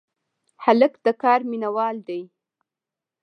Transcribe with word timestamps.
هلک 0.63 0.93
د 1.05 1.07
کار 1.21 1.39
مینه 1.49 1.69
وال 1.75 1.97
دی. 2.07 2.21